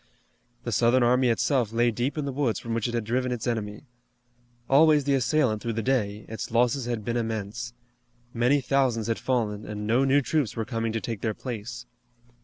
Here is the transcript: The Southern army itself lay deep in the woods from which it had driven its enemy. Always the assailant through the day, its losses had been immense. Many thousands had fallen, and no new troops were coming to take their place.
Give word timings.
The 0.63 0.71
Southern 0.71 1.03
army 1.03 1.29
itself 1.29 1.71
lay 1.71 1.91
deep 1.91 2.17
in 2.17 2.25
the 2.25 2.31
woods 2.31 2.57
from 2.59 2.73
which 2.73 2.87
it 2.87 2.95
had 2.95 3.03
driven 3.03 3.31
its 3.31 3.45
enemy. 3.45 3.85
Always 4.67 5.03
the 5.03 5.13
assailant 5.13 5.61
through 5.61 5.73
the 5.73 5.83
day, 5.83 6.25
its 6.27 6.49
losses 6.49 6.87
had 6.87 7.05
been 7.05 7.17
immense. 7.17 7.75
Many 8.33 8.61
thousands 8.61 9.05
had 9.05 9.19
fallen, 9.19 9.63
and 9.63 9.85
no 9.85 10.03
new 10.03 10.23
troops 10.23 10.55
were 10.55 10.65
coming 10.65 10.91
to 10.93 11.01
take 11.01 11.21
their 11.21 11.35
place. 11.35 11.85